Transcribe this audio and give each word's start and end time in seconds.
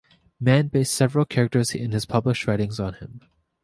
Mann 0.39 0.69
based 0.69 0.95
several 0.95 1.25
characters 1.25 1.75
in 1.75 1.91
his 1.91 2.07
published 2.07 2.47
writings 2.47 2.79
on 2.79 2.95
him. 2.95 3.21